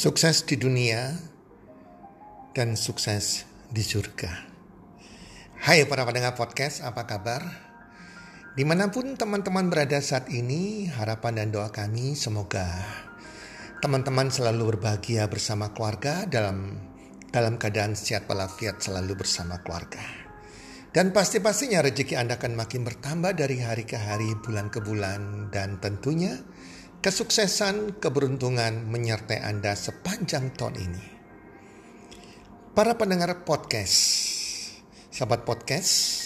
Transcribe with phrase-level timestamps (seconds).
[0.00, 1.12] Sukses di dunia
[2.56, 4.32] dan sukses di surga.
[5.60, 7.44] Hai para pendengar podcast, apa kabar?
[8.56, 12.80] Di mana pun teman-teman berada saat ini, harapan dan doa kami semoga
[13.84, 16.80] teman-teman selalu berbahagia bersama keluarga dalam
[17.28, 20.00] dalam keadaan sehat walafiat selalu bersama keluarga.
[20.96, 25.76] Dan pasti-pastinya rezeki Anda akan makin bertambah dari hari ke hari, bulan ke bulan, dan
[25.76, 26.40] tentunya
[27.00, 31.04] kesuksesan, keberuntungan menyertai Anda sepanjang tahun ini.
[32.76, 33.96] Para pendengar podcast,
[35.08, 36.20] sahabat podcast,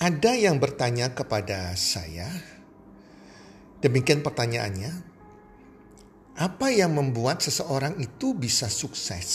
[0.00, 2.32] ada yang bertanya kepada saya,
[3.84, 5.04] demikian pertanyaannya,
[6.40, 9.28] apa yang membuat seseorang itu bisa sukses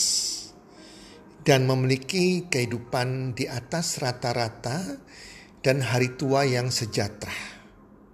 [1.46, 4.98] dan memiliki kehidupan di atas rata-rata
[5.62, 7.38] dan hari tua yang sejahtera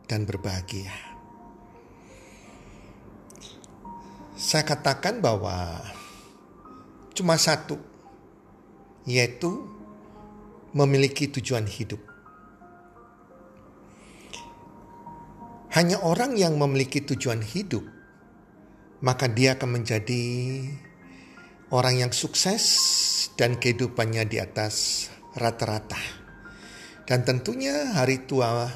[0.05, 1.13] dan berbahagia?
[4.44, 5.80] Saya katakan bahwa
[7.16, 7.80] cuma satu,
[9.08, 9.64] yaitu
[10.77, 11.96] memiliki tujuan hidup.
[15.72, 17.88] Hanya orang yang memiliki tujuan hidup,
[19.00, 20.24] maka dia akan menjadi
[21.72, 22.62] orang yang sukses
[23.41, 25.97] dan kehidupannya di atas rata-rata.
[27.08, 28.69] Dan tentunya hari tua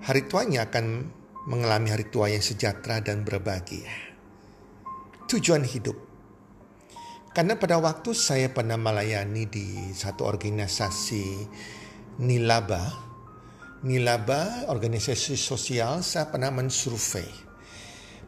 [0.00, 1.04] hari tuanya akan
[1.52, 4.05] mengalami hari tua yang sejahtera dan berbahagia
[5.26, 5.98] tujuan hidup.
[7.34, 11.24] Karena pada waktu saya pernah melayani di satu organisasi
[12.24, 12.80] Nilaba,
[13.84, 17.28] Nilaba organisasi sosial saya pernah mensurvei.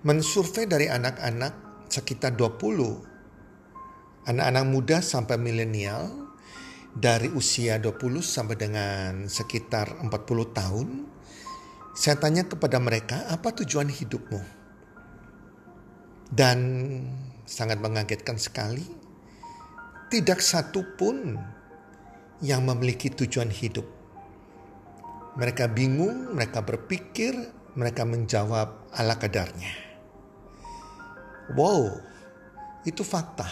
[0.05, 3.09] Mensurvei dari anak-anak sekitar 20
[4.29, 6.13] anak-anak muda sampai milenial
[6.93, 10.11] dari usia 20 sampai dengan sekitar 40
[10.53, 10.89] tahun.
[11.97, 14.58] Saya tanya kepada mereka, apa tujuan hidupmu?
[16.29, 16.59] Dan
[17.49, 18.85] sangat mengagetkan sekali,
[20.13, 21.37] tidak satu pun
[22.45, 23.85] yang memiliki tujuan hidup.
[25.39, 27.35] Mereka bingung, mereka berpikir,
[27.79, 29.71] mereka menjawab ala kadarnya.
[31.55, 32.03] Wow,
[32.85, 33.47] itu fakta.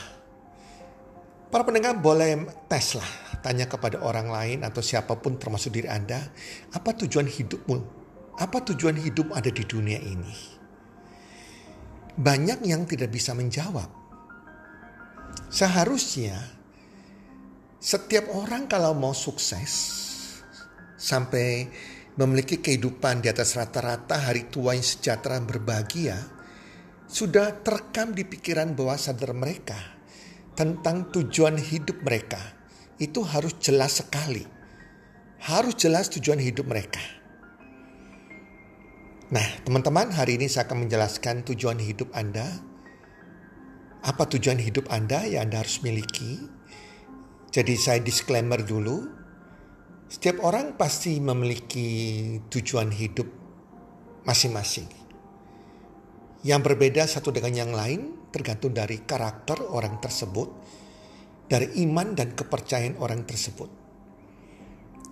[1.46, 3.10] Para pendengar boleh tes lah,
[3.40, 6.18] tanya kepada orang lain atau siapa pun termasuk diri Anda,
[6.74, 7.78] apa tujuan hidupmu?
[8.36, 10.55] Apa tujuan hidup ada di dunia ini?
[12.16, 13.88] Banyak yang tidak bisa menjawab.
[15.52, 16.40] Seharusnya
[17.76, 19.72] setiap orang kalau mau sukses
[20.96, 21.68] sampai
[22.16, 26.16] memiliki kehidupan di atas rata-rata hari tua yang sejahtera berbahagia,
[27.06, 29.76] sudah terekam di pikiran bawah sadar mereka
[30.56, 32.40] tentang tujuan hidup mereka.
[32.96, 34.42] Itu harus jelas sekali.
[35.44, 37.15] Harus jelas tujuan hidup mereka.
[39.26, 42.46] Nah, teman-teman, hari ini saya akan menjelaskan tujuan hidup Anda.
[44.06, 46.46] Apa tujuan hidup Anda yang Anda harus miliki?
[47.50, 49.02] Jadi saya disclaimer dulu.
[50.06, 51.90] Setiap orang pasti memiliki
[52.46, 53.26] tujuan hidup
[54.22, 54.86] masing-masing.
[56.46, 60.54] Yang berbeda satu dengan yang lain tergantung dari karakter orang tersebut,
[61.50, 63.74] dari iman dan kepercayaan orang tersebut.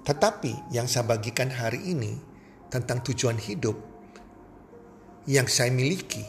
[0.07, 2.15] Tetapi yang saya bagikan hari ini
[2.71, 3.94] tentang tujuan hidup
[5.25, 6.25] yang saya miliki,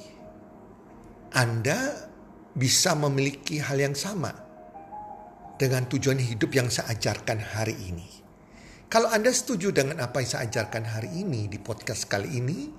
[1.35, 2.07] Anda
[2.56, 4.31] bisa memiliki hal yang sama
[5.59, 8.07] dengan tujuan hidup yang saya ajarkan hari ini.
[8.88, 12.72] Kalau Anda setuju dengan apa yang saya ajarkan hari ini di podcast kali ini,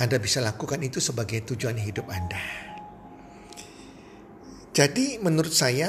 [0.00, 2.40] Anda bisa lakukan itu sebagai tujuan hidup Anda.
[4.72, 5.88] Jadi menurut saya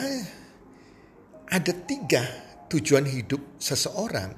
[1.47, 2.23] ada tiga
[2.67, 4.35] tujuan hidup seseorang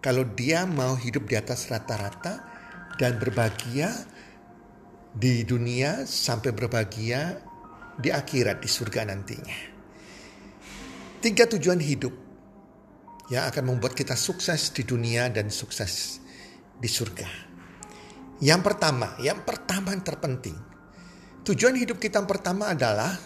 [0.00, 2.55] kalau dia mau hidup di atas rata-rata
[2.96, 3.92] dan berbahagia
[5.16, 7.40] di dunia sampai berbahagia
[7.96, 9.58] di akhirat di surga nantinya.
[11.20, 12.12] Tiga tujuan hidup
[13.32, 16.20] yang akan membuat kita sukses di dunia dan sukses
[16.76, 17.28] di surga.
[18.44, 20.56] Yang pertama, yang pertama yang terpenting.
[21.40, 23.16] Tujuan hidup kita yang pertama adalah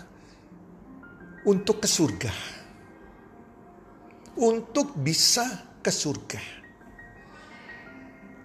[1.42, 2.32] untuk ke surga.
[4.38, 6.59] Untuk bisa ke surga.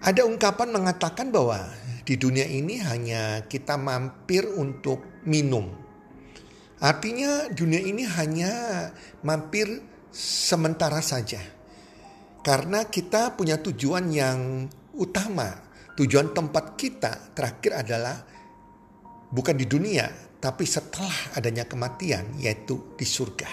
[0.06, 1.66] Ada ungkapan mengatakan bahwa
[2.06, 5.66] di dunia ini hanya kita mampir untuk minum.
[6.78, 8.52] Artinya dunia ini hanya
[9.26, 9.66] mampir
[10.14, 11.42] sementara saja.
[12.46, 15.66] Karena kita punya tujuan yang utama.
[15.98, 18.22] Tujuan tempat kita terakhir adalah
[19.26, 20.06] bukan di dunia,
[20.38, 23.50] tapi setelah adanya kematian, yaitu di surga.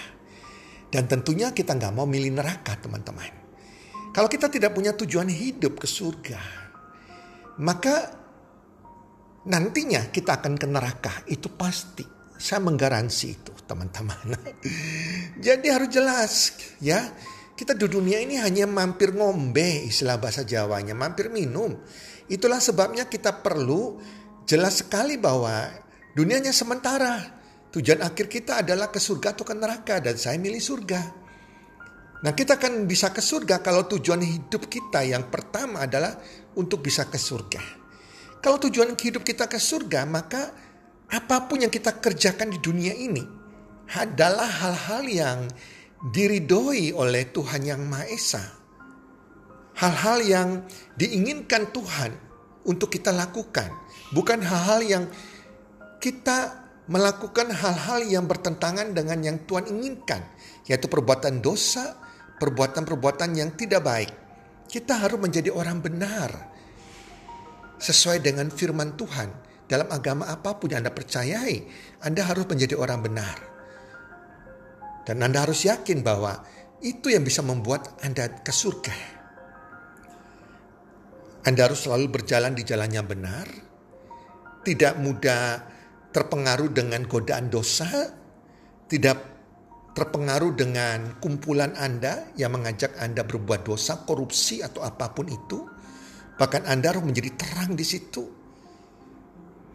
[0.86, 3.43] Dan tentunya kita nggak mau milih neraka teman-teman.
[4.14, 6.38] Kalau kita tidak punya tujuan hidup ke surga,
[7.58, 8.14] maka
[9.42, 11.14] nantinya kita akan ke neraka.
[11.26, 12.06] Itu pasti.
[12.38, 14.38] Saya menggaransi itu teman-teman.
[15.46, 17.10] Jadi harus jelas ya.
[17.54, 21.74] Kita di dunia ini hanya mampir ngombe istilah bahasa Jawanya, mampir minum.
[22.26, 23.98] Itulah sebabnya kita perlu
[24.46, 25.70] jelas sekali bahwa
[26.14, 27.34] dunianya sementara.
[27.74, 31.23] Tujuan akhir kita adalah ke surga atau ke neraka dan saya milih surga.
[32.24, 36.16] Nah kita akan bisa ke surga kalau tujuan hidup kita yang pertama adalah
[36.56, 37.60] untuk bisa ke surga.
[38.40, 40.48] Kalau tujuan hidup kita ke surga maka
[41.12, 43.20] apa pun yang kita kerjakan di dunia ini
[43.92, 45.38] adalah hal-hal yang
[46.16, 48.44] diridhoi oleh Tuhan yang Maha Esa.
[49.74, 50.48] Hal-hal yang
[50.96, 52.16] diinginkan Tuhan
[52.64, 53.68] untuk kita lakukan,
[54.16, 55.04] bukan hal-hal yang
[56.00, 60.20] kita melakukan hal-hal yang bertentangan dengan yang Tuhan inginkan,
[60.68, 62.03] yaitu perbuatan dosa,
[62.44, 64.12] perbuatan-perbuatan yang tidak baik.
[64.68, 66.30] Kita harus menjadi orang benar
[67.80, 69.56] sesuai dengan firman Tuhan.
[69.64, 71.56] Dalam agama apa pun yang Anda percayai,
[72.04, 73.36] Anda harus menjadi orang benar.
[75.08, 76.44] Dan Anda harus yakin bahwa
[76.84, 78.96] itu yang bisa membuat Anda ke surga.
[81.48, 83.48] Anda harus selalu berjalan di jalan yang benar,
[84.64, 85.60] tidak mudah
[86.12, 87.88] terpengaruh dengan godaan dosa,
[88.88, 89.33] tidak
[89.94, 95.58] terpengaruh dengan kumpulan Anda yang mengajak Anda berbuat dosa, korupsi atau apa pun itu.
[96.34, 98.26] Bahkan Anda harus menjadi terang di situ.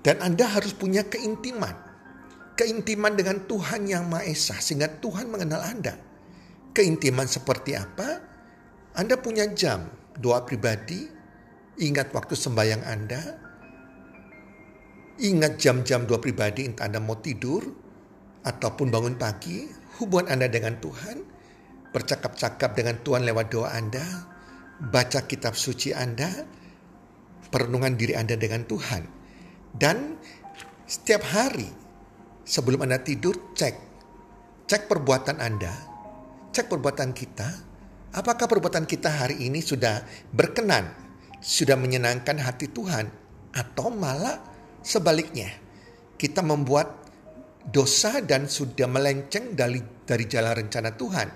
[0.04, 1.89] Dan Anda harus punya keintiman
[2.60, 5.95] keintiman dengan Tuhan yang Maha Esa sehingga Tuhan mengenal Anda.
[6.75, 8.19] Keintiman seperti apa?
[9.00, 9.88] Anda punya jam
[10.19, 11.07] doa pribadi,
[11.80, 13.21] ingat waktu sembahyang Anda,
[15.24, 17.63] ingat jam-jam doa pribadi entah Anda mau tidur
[18.44, 19.63] ataupun bangun pagi,
[19.99, 21.17] hubungan Anda dengan Tuhan,
[21.91, 24.03] bercakap-cakap dengan Tuhan lewat doa Anda,
[24.79, 26.31] baca kitab suci Anda,
[27.51, 29.03] perenungan diri Anda dengan Tuhan.
[29.75, 30.15] Dan
[30.87, 31.67] setiap hari
[32.47, 33.75] sebelum Anda tidur cek.
[34.69, 35.73] Cek perbuatan Anda,
[36.53, 37.49] cek perbuatan kita.
[38.09, 40.01] Apakah perbuatan kita hari ini sudah
[40.33, 40.89] berkenan,
[41.41, 43.05] sudah menyenangkan hati Tuhan
[43.53, 44.41] atau malah
[44.81, 45.49] sebaliknya.
[46.17, 47.08] Kita membuat
[47.65, 51.29] dosa dan sudah melenceng dari dari jalan rencana Tuhan.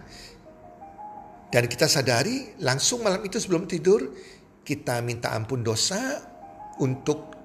[1.54, 4.10] Dan kita sadari langsung malam itu sebelum tidur
[4.66, 6.18] kita minta ampun dosa
[6.81, 7.36] untuk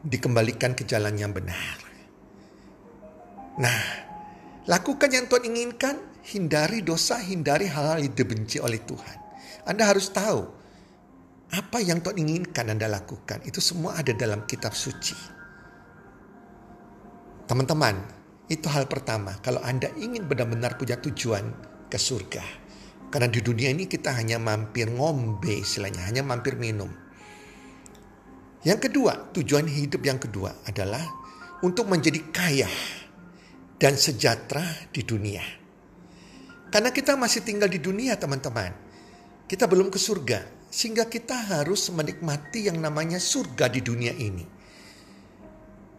[0.00, 1.76] dikembalikan ke jalan yang benar.
[3.58, 3.80] Nah,
[4.70, 5.96] lakukan yang Tuhan inginkan,
[6.32, 9.18] hindari dosa, hindari hal-hal yang dibenci oleh Tuhan.
[9.68, 10.40] Anda harus tahu
[11.52, 13.44] apa yang Tuhan inginkan Anda lakukan.
[13.44, 15.37] Itu semua ada dalam kitab suci.
[17.48, 17.96] Teman-teman,
[18.52, 19.40] itu hal pertama.
[19.40, 21.48] Kalau Anda ingin benar-benar punya tujuan
[21.88, 22.44] ke surga.
[23.08, 26.92] Karena di dunia ini kita hanya mampir ngombe istilahnya, hanya mampir minum.
[28.68, 31.00] Yang kedua, tujuan hidup yang kedua adalah
[31.64, 32.68] untuk menjadi kaya
[33.80, 35.40] dan sejahtera di dunia.
[36.68, 38.76] Karena kita masih tinggal di dunia teman-teman.
[39.48, 40.68] Kita belum ke surga.
[40.68, 44.57] Sehingga kita harus menikmati yang namanya surga di dunia ini.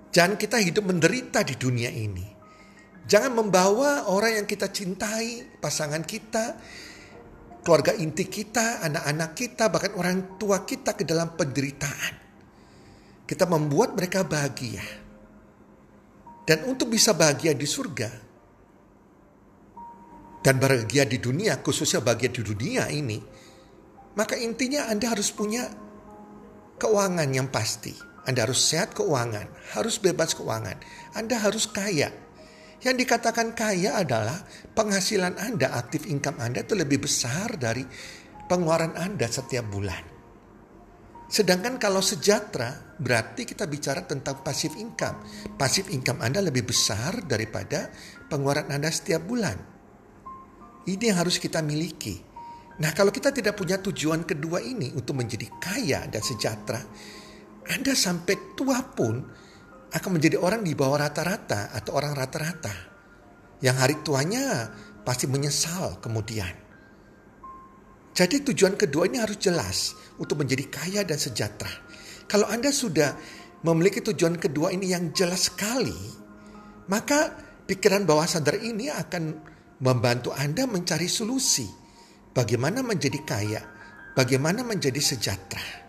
[0.10, 2.26] Jangan kita hidup menderita di dunia ini.
[3.10, 6.58] Jangan membawa orang yang kita cintai, pasangan kita,
[7.66, 12.14] keluarga inti kita, anak-anak kita, bahkan orang tua kita ke dalam penderitaan.
[13.26, 15.10] Kita membuat mereka bahagia
[16.50, 18.10] dan untuk bisa bahagia di surga
[20.42, 23.22] dan bahagia di dunia, khususnya bahagia di dunia ini,
[24.18, 25.70] maka intinya Anda harus punya
[26.82, 28.09] keuangan yang pasti.
[28.30, 30.78] Anda harus sehat keuangan, harus bebas keuangan.
[31.18, 32.14] Anda harus kaya.
[32.86, 34.46] Yang dikatakan kaya adalah
[34.78, 37.82] penghasilan Anda, aktif income Anda itu lebih besar dari
[38.46, 40.20] pengeluaran Anda setiap bulan.
[41.30, 45.26] Sedangkan kalau sejahtera berarti kita bicara tentang pasif income.
[45.58, 47.90] Pasif income Anda lebih besar daripada
[48.30, 49.58] pengeluaran Anda setiap bulan.
[50.86, 52.18] Ini yang harus kita miliki.
[52.80, 56.82] Nah kalau kita tidak punya tujuan kedua ini untuk menjadi kaya dan sejahtera,
[57.68, 59.20] Anda sampai tua pun
[59.90, 62.74] akan menjadi orang di bawah rata-rata atau orang rata-rata.
[63.60, 64.72] Yang hari tuanya
[65.04, 66.54] pasti menyesal kemudian.
[68.14, 71.72] Jadi tujuan kedua ini harus jelas untuk menjadi kaya dan sejahtera.
[72.30, 73.16] Kalau Anda sudah
[73.64, 75.96] memiliki tujuan kedua ini yang jelas sekali,
[76.92, 77.34] maka
[77.66, 79.24] pikiran bawah sadar ini akan
[79.82, 81.66] membantu Anda mencari solusi.
[82.30, 83.62] Bagaimana menjadi kaya,
[84.14, 85.89] bagaimana menjadi sejahtera.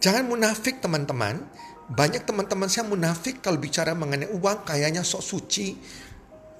[0.00, 1.40] Jangan munafik teman-teman.
[1.86, 5.78] Banyak teman-teman saya munafik kalau bicara mengenai uang kayaknya sok suci.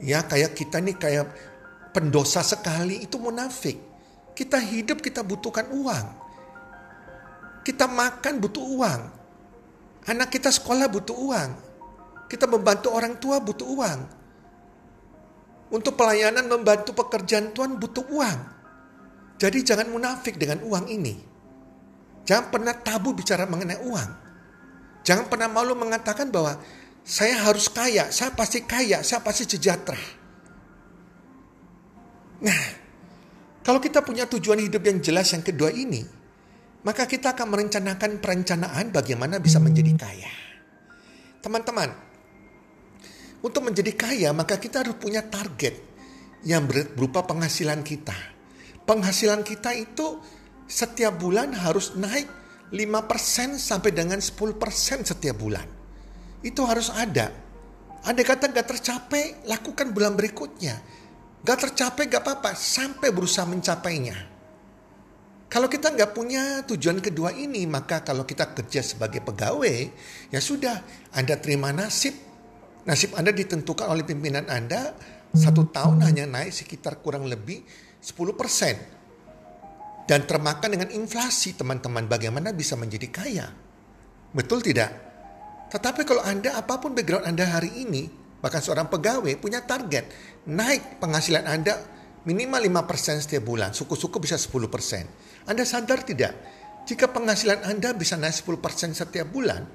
[0.01, 1.27] Ya kayak kita nih kayak
[1.91, 3.81] pendosa sekali itu munafik.
[4.37, 6.07] Kita hidup kita butuhkan uang.
[7.65, 9.01] Kita makan butuh uang.
[10.07, 11.51] Anak kita sekolah butuh uang.
[12.31, 14.01] Kita membantu orang tua butuh uang.
[15.75, 18.39] Untuk pelayanan membantu pekerjaan Tuhan butuh uang.
[19.43, 21.36] Jadi jangan munafik dengan uang ini.
[22.27, 24.11] Jangan pernah tabu bicara mengenai uang.
[25.07, 26.59] Jangan pernah malu mengatakan bahwa
[27.07, 30.03] saya harus kaya, saya pasti kaya, saya pasti sejahtera.
[32.43, 32.63] Nah,
[33.63, 36.03] kalau kita punya tujuan hidup yang jelas yang kedua ini,
[36.83, 40.33] maka kita akan merencanakan perencanaan bagaimana bisa menjadi kaya.
[41.39, 41.95] Teman-teman,
[43.47, 45.79] untuk menjadi kaya maka kita harus punya target
[46.43, 48.15] yang berupa penghasilan kita.
[48.83, 50.19] Penghasilan kita itu
[50.67, 52.27] setiap bulan harus naik
[52.75, 55.67] 5% sampai dengan 10% setiap bulan.
[56.43, 57.31] Itu harus ada.
[58.07, 60.79] Ada kata gak tercapai, lakukan bulan berikutnya.
[61.43, 64.35] Gak tercapai gak apa-apa, sampai berusaha mencapainya.
[65.47, 69.95] Kalau kita nggak punya tujuan kedua ini, maka kalau kita kerja sebagai pegawai,
[70.35, 70.83] ya sudah,
[71.15, 72.19] Anda terima nasib.
[72.83, 74.91] Nasib Anda ditentukan oleh pimpinan Anda,
[75.31, 77.63] satu tahun hanya naik sekitar kurang lebih
[78.03, 78.96] 10%.
[80.07, 83.51] Dan termakan dengan inflasi, teman-teman, bagaimana bisa menjadi kaya?
[84.31, 84.95] Betul tidak?
[85.67, 88.07] Tetapi kalau Anda, apa pun background Anda hari ini,
[88.39, 90.07] bahkan seorang pegawai punya target,
[90.47, 91.75] naik penghasilan Anda
[92.23, 95.51] minimal 5% setiap bulan, suku-suku bisa 10%.
[95.51, 96.39] Anda sadar tidak?
[96.87, 99.67] Jika penghasilan Anda bisa naik 10% setiap bulan,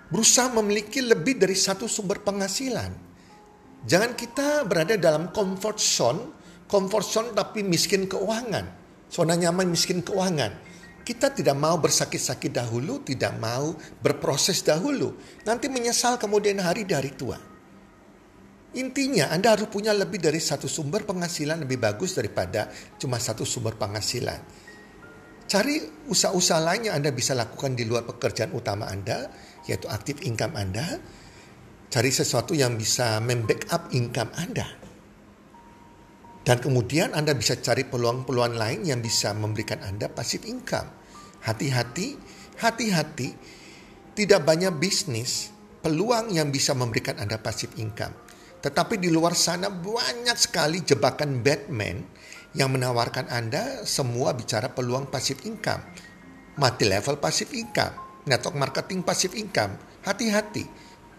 [0.09, 2.93] Berusaha memiliki lebih dari satu sumber penghasilan.
[3.83, 6.21] Jangan kita berada dalam comfort zone,
[6.71, 8.65] comfort zone tapi miskin keuangan.
[9.09, 10.69] Zona nyaman miskin keuangan
[11.09, 13.73] kita tidak mau bersakit-sakit dahulu, tidak mau
[14.05, 15.17] berproses dahulu.
[15.49, 17.41] Nanti menyesal kemudian hari dari tua.
[18.77, 22.69] Intinya Anda harus punya lebih dari satu sumber penghasilan lebih bagus daripada
[23.01, 24.68] cuma satu sumber penghasilan.
[25.49, 25.81] Cari
[26.13, 29.33] usaha-usaha lain yang Anda bisa lakukan di luar pekerjaan utama Anda,
[29.65, 31.01] yaitu aktif income Anda.
[31.89, 34.69] Cari sesuatu yang bisa membackup income Anda.
[36.45, 40.93] Dan kemudian Anda bisa cari peluang-peluang lain yang bisa memberikan Anda pasif income.
[41.41, 42.21] Hati-hati,
[42.61, 43.29] hati-hati,
[44.13, 45.49] tidak banyak bisnis
[45.81, 48.13] peluang yang bisa memberikan Anda pasif income.
[48.61, 52.05] Tetapi di luar sana banyak sekali jebakan Batman
[52.59, 55.95] yang menawarkan Anda semua bicara peluang pasif income.
[56.59, 59.79] Mati level pasif income, network marketing pasif income.
[60.03, 60.67] Hati-hati,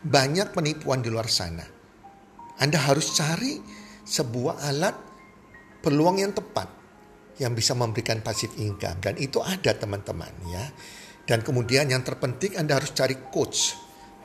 [0.04, 1.64] banyak penipuan di luar sana.
[2.60, 3.56] Anda harus cari
[4.04, 4.96] sebuah alat
[5.80, 6.68] peluang yang tepat
[7.40, 10.66] yang bisa memberikan passive income dan itu ada teman-teman ya.
[11.24, 13.78] Dan kemudian yang terpenting Anda harus cari coach,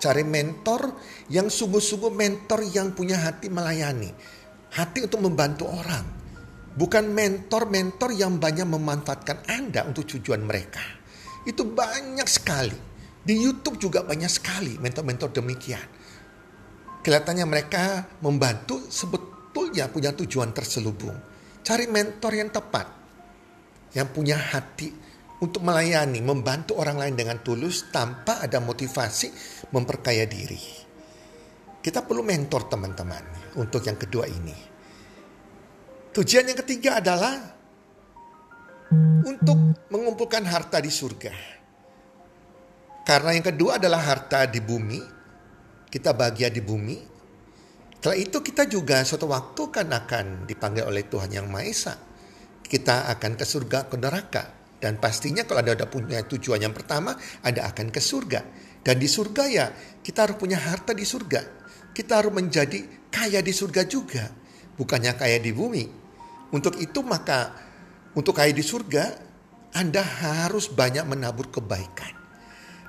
[0.03, 0.99] cari mentor
[1.31, 4.11] yang sungguh-sungguh mentor yang punya hati melayani,
[4.75, 6.24] hati untuk membantu orang.
[6.75, 10.83] Bukan mentor-mentor yang banyak memanfaatkan Anda untuk tujuan mereka.
[11.47, 12.75] Itu banyak sekali.
[13.25, 15.87] Di YouTube juga banyak sekali mentor-mentor demikian.
[17.01, 21.15] Kelihatannya mereka membantu sebetulnya punya tujuan terselubung.
[21.65, 22.87] Cari mentor yang tepat
[23.95, 24.91] yang punya hati
[25.41, 29.31] untuk melayani, membantu orang lain dengan tulus tanpa ada motivasi
[29.71, 30.61] memperkaya diri.
[31.79, 34.74] Kita perlu mentor teman-teman untuk yang kedua ini.
[36.15, 37.35] Tujuan yang ketiga adalah
[39.27, 39.59] untuk
[39.91, 41.35] mengumpulkan harta di surga.
[43.03, 45.03] Karena yang kedua adalah harta di bumi.
[45.91, 46.97] Kita bahagia di bumi.
[47.99, 51.95] Setelah itu kita juga suatu waktu kan akan dipanggil oleh Tuhan Yang Maha Esa
[52.65, 54.45] kita akan ke surga ke neraka.
[54.81, 58.41] Dan pastinya kalau ada, ada punya tujuan yang pertama, ada akan ke surga.
[58.85, 59.67] Dan di surga ya
[60.05, 61.41] kita harus punya harta di surga.
[61.95, 64.29] Kita harus menjadi kaya di surga juga.
[64.75, 66.04] Bukannya kaya di bumi.
[66.55, 67.51] Untuk itu maka
[68.15, 69.35] untuk kaya di surga
[69.75, 72.15] Anda harus banyak menabur kebaikan.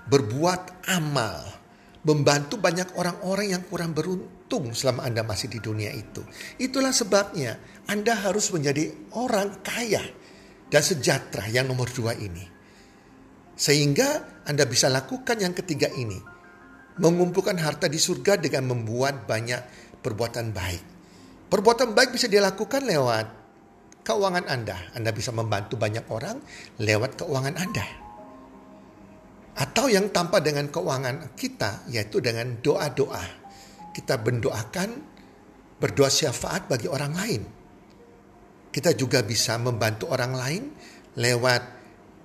[0.05, 1.65] Berbuat amal.
[2.05, 6.21] Membantu banyak orang-orang yang kurang beruntung selama Anda masih di dunia itu.
[6.61, 10.01] Itulah sebabnya anda harus menjadi orang kaya
[10.73, 12.41] dan sejahtera yang nomor dua ini.
[13.53, 16.17] Sehingga Anda bisa lakukan yang ketiga ini.
[16.97, 19.61] Mengumpulkan harta di surga dengan membuat banyak
[20.01, 20.83] perbuatan baik.
[21.45, 23.44] Perbuatan baik bisa dilakukan lewat
[24.05, 24.77] keuangan Anda.
[24.93, 26.37] Anda bisa membantu banyak orang
[26.77, 27.85] lewat keuangan Anda.
[29.55, 33.23] Atau yang tanpa dengan keuangan kita, yaitu dengan doa-doa.
[33.95, 34.89] Kita mendoakan,
[35.81, 37.41] berdoa syafaat bagi orang lain
[38.75, 40.63] kita juga bisa membantu orang lain
[41.15, 41.63] lewat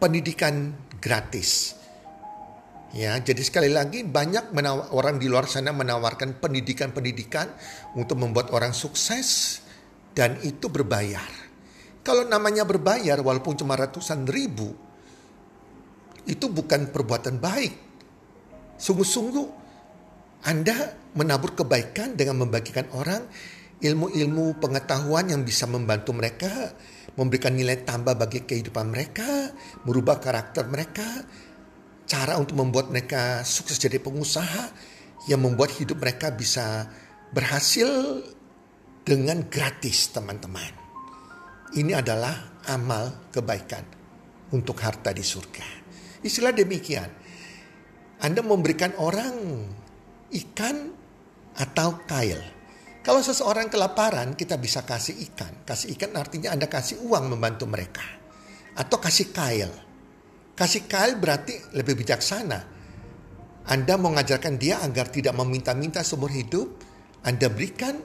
[0.03, 1.79] pendidikan gratis.
[2.91, 4.51] Ya, jadi sekali lagi banyak
[4.91, 7.55] orang di luar sana menawarkan pendidikan-pendidikan
[7.95, 9.63] untuk membuat orang sukses
[10.11, 11.50] dan itu berbayar.
[12.01, 14.73] Kalau namanya berbayar walaupun cuma ratusan ribu,
[16.25, 17.75] itu bukan perbuatan baik.
[18.81, 19.47] Sungguh-sungguh
[20.49, 23.29] Anda menabur kebaikan dengan membagikan orang
[23.81, 26.73] ilmu-ilmu pengetahuan yang bisa membantu mereka,
[27.21, 29.53] memberikan nilai tambah bagi kehidupan mereka,
[29.85, 31.05] merubah karakter mereka,
[32.09, 34.73] cara untuk membuat mereka sukses jadi pengusaha
[35.29, 36.89] yang membuat hidup mereka bisa
[37.33, 38.25] berhasil
[39.05, 40.80] dengan gratis teman-teman.
[41.71, 43.85] Ini adalah amal kebaikan
[44.51, 45.67] untuk harta di surga.
[46.21, 47.11] Istilah demikian.
[48.21, 49.35] Anda memberikan orang
[50.29, 50.77] ikan
[51.57, 52.41] atau kail.
[53.01, 55.65] Kalau seseorang kelaparan, kita bisa kasih ikan.
[55.65, 58.05] Kasih ikan artinya Anda kasih uang membantu mereka.
[58.77, 59.73] Atau kasih kail
[60.61, 62.61] Kasih kail berarti lebih bijaksana.
[63.65, 66.77] Anda mengajarkan dia agar tidak meminta-minta seumur hidup.
[67.25, 67.97] Anda berikan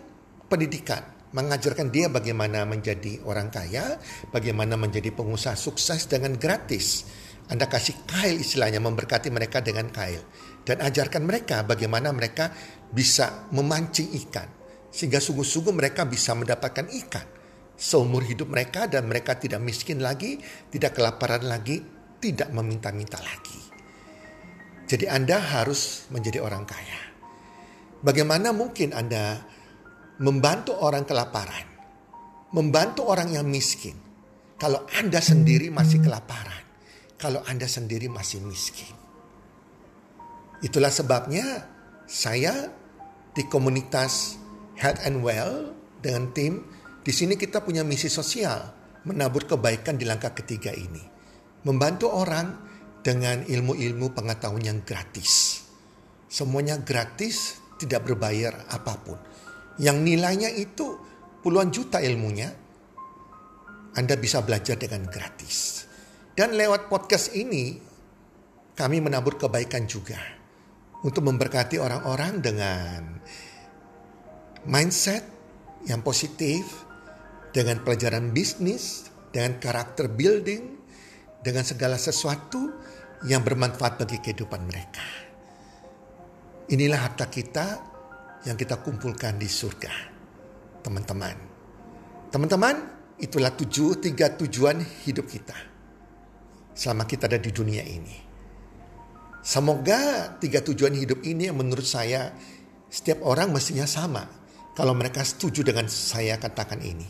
[0.47, 1.03] pendidikan,
[1.33, 3.97] mengajarkan dia bagaimana menjadi orang kaya,
[4.29, 7.07] bagaimana menjadi pengusaha sukses dengan gratis.
[7.45, 10.21] Anda kasih kail istilahnya memberkati mereka dengan kail
[10.65, 12.49] dan ajarkan mereka bagaimana mereka
[12.89, 14.49] bisa memancing ikan
[14.89, 17.35] sehingga sungguh-sungguh mereka bisa mendapatkan ikan
[17.75, 20.39] seumur hidup mereka dan mereka tidak miskin lagi,
[20.71, 21.83] tidak kelaparan lagi,
[22.17, 23.59] tidak meminta-minta lagi.
[24.87, 27.01] Jadi Anda harus menjadi orang kaya.
[28.05, 29.43] Bagaimana mungkin Anda
[30.21, 31.65] membantu orang kelaparan,
[32.55, 33.95] membantu orang yang miskin,
[34.55, 36.63] kalau Anda sendiri masih kelaparan,
[37.19, 38.95] kalau Anda sendiri masih miskin.
[40.63, 41.67] Itulah sebabnya
[42.07, 42.71] saya
[43.35, 44.39] di komunitas
[44.79, 46.63] Health and Well dengan tim
[47.03, 48.71] di sini kita punya misi sosial
[49.05, 51.03] menabur kebaikan di langkah ketiga ini
[51.65, 52.65] membantu orang
[53.05, 55.61] dengan ilmu-ilmu pengetahuan yang gratis.
[56.25, 59.17] Semuanya gratis, tidak berbayar apa pun.
[59.75, 60.95] Yang nilainya itu
[61.43, 62.47] puluhan juta ilmunya,
[63.95, 65.87] Anda bisa belajar dengan gratis.
[66.35, 67.79] Dan lewat podcast ini,
[68.75, 70.19] kami menabur kebaikan juga
[70.99, 73.01] untuk memberkati orang-orang dengan
[74.67, 75.23] mindset
[75.87, 76.83] yang positif,
[77.55, 80.75] dengan pelajaran bisnis, dengan karakter building,
[81.39, 82.73] dengan segala sesuatu
[83.23, 85.07] yang bermanfaat bagi kehidupan mereka.
[86.67, 87.94] Inilah harta kita
[88.45, 89.93] yang kita kumpulkan di surga.
[90.85, 91.37] Teman-teman.
[92.29, 92.75] Teman-teman,
[93.17, 95.57] itulah tujuh, tiga tujuan hidup kita.
[96.77, 98.15] Selama kita ada di dunia ini.
[99.45, 102.33] Semoga tiga tujuan hidup ini yang menurut saya
[102.89, 104.25] setiap orang mestinya sama.
[104.75, 107.07] Kalau mereka setuju dengan saya katakan ini.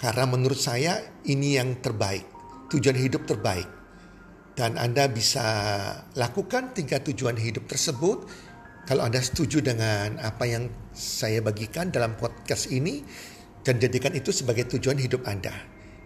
[0.00, 3.68] Karena menurut saya ini yang terbaik tujuan hidup terbaik.
[4.54, 5.44] Dan Anda bisa
[6.14, 8.28] lakukan tiga tujuan hidup tersebut
[8.88, 13.04] kalau Anda setuju dengan apa yang saya bagikan dalam podcast ini
[13.60, 15.52] dan jadikan itu sebagai tujuan hidup Anda.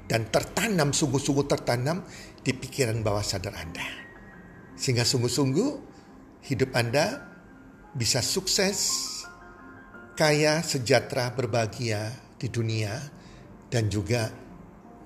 [0.04, 2.04] Dan tertanam, sungguh-sungguh tertanam
[2.44, 3.86] di pikiran bawah sadar Anda.
[4.76, 5.70] Sehingga sungguh-sungguh
[6.44, 7.24] hidup Anda
[7.96, 9.00] bisa sukses,
[10.12, 13.00] kaya, sejahtera, berbahagia di dunia,
[13.72, 14.28] dan juga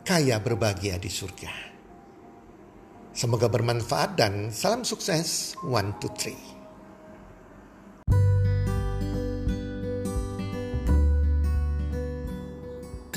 [0.03, 1.53] kaya berbahagia di surga.
[3.15, 5.55] Semoga bermanfaat dan salam sukses.
[5.63, 6.58] One, two, three.